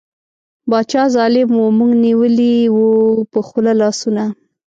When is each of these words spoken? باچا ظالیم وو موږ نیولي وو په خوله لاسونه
باچا 0.69 1.03
ظالیم 1.15 1.49
وو 1.55 1.65
موږ 1.77 1.91
نیولي 2.03 2.53
وو 2.75 2.89
په 3.31 3.39
خوله 3.47 3.73
لاسونه 3.81 4.23